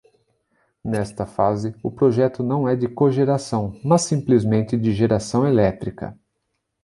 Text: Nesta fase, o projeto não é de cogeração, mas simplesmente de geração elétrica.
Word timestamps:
Nesta 0.83 1.27
fase, 1.27 1.75
o 1.83 1.91
projeto 1.91 2.41
não 2.41 2.67
é 2.67 2.75
de 2.75 2.87
cogeração, 2.87 3.79
mas 3.83 4.01
simplesmente 4.01 4.75
de 4.75 4.91
geração 4.91 5.47
elétrica. 5.47 6.19